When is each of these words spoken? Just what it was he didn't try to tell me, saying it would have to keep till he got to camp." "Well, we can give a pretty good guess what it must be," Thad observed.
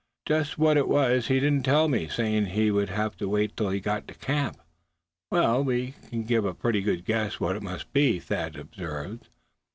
Just 0.27 0.57
what 0.57 0.77
it 0.77 0.87
was 0.87 1.27
he 1.27 1.35
didn't 1.39 1.61
try 1.61 1.73
to 1.73 1.75
tell 1.75 1.87
me, 1.87 2.07
saying 2.07 2.47
it 2.47 2.71
would 2.71 2.89
have 2.89 3.15
to 3.17 3.37
keep 3.37 3.55
till 3.55 3.69
he 3.69 3.79
got 3.79 4.07
to 4.07 4.15
camp." 4.15 4.59
"Well, 5.29 5.63
we 5.63 5.93
can 6.09 6.23
give 6.23 6.43
a 6.43 6.55
pretty 6.55 6.81
good 6.81 7.05
guess 7.05 7.39
what 7.39 7.55
it 7.55 7.61
must 7.61 7.93
be," 7.93 8.17
Thad 8.17 8.55
observed. 8.55 9.27